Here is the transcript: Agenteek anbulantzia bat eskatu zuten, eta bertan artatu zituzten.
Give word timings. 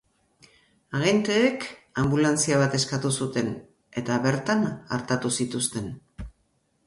Agenteek 0.99 1.65
anbulantzia 2.03 2.61
bat 2.63 2.77
eskatu 2.79 3.11
zuten, 3.25 3.51
eta 4.03 4.17
bertan 4.23 4.63
artatu 4.97 5.35
zituzten. 5.41 5.93